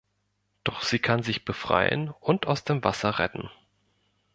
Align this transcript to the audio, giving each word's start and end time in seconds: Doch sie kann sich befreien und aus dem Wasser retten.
Doch 0.63 0.81
sie 0.81 0.97
kann 0.97 1.21
sich 1.21 1.45
befreien 1.45 2.09
und 2.09 2.47
aus 2.47 2.63
dem 2.63 2.83
Wasser 2.83 3.19
retten. 3.19 3.51